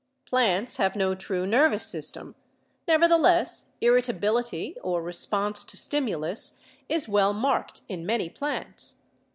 Plants 0.25 0.77
have 0.77 0.95
no 0.95 1.13
true 1.13 1.45
nervous 1.45 1.85
system, 1.85 2.33
nevertheless 2.87 3.65
irritabil 3.83 4.39
ity 4.39 4.75
or 4.81 4.99
response 4.99 5.63
to 5.65 5.77
stimulus 5.77 6.59
is 6.89 7.07
well 7.07 7.33
marked 7.33 7.81
in 7.87 8.03
many 8.03 8.27
plants. 8.27 8.95